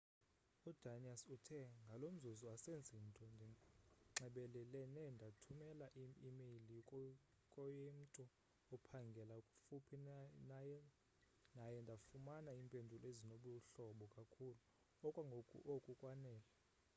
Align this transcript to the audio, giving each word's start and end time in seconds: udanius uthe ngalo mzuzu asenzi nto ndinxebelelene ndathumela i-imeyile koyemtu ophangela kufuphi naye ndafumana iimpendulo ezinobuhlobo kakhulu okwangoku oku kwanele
udanius 0.69 1.21
uthe 1.35 1.59
ngalo 1.85 2.05
mzuzu 2.15 2.45
asenzi 2.55 2.95
nto 3.07 3.25
ndinxebelelene 3.33 5.03
ndathumela 5.15 5.87
i-imeyile 6.03 6.77
koyemtu 7.53 8.23
ophangela 8.75 9.35
kufuphi 9.47 9.95
naye 11.63 11.77
ndafumana 11.85 12.49
iimpendulo 12.53 13.05
ezinobuhlobo 13.11 14.05
kakhulu 14.15 14.61
okwangoku 15.07 15.57
oku 15.73 15.91
kwanele 15.99 16.49